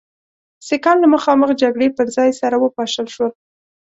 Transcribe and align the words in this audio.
سیکهان 0.67 0.97
له 1.01 1.07
مخامخ 1.15 1.49
جګړې 1.61 1.87
پر 1.97 2.07
ځای 2.15 2.29
سره 2.41 2.55
وپاشل 2.59 3.07
شول. 3.13 3.31